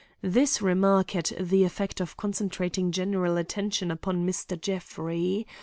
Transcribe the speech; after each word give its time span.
This 0.23 0.63
remark 0.63 1.11
had 1.11 1.27
the 1.39 1.63
effect 1.63 2.01
of 2.01 2.17
concentrating 2.17 2.91
general 2.91 3.37
attention 3.37 3.91
upon 3.91 4.25
Mr. 4.25 4.59
Jeffrey. 4.59 5.45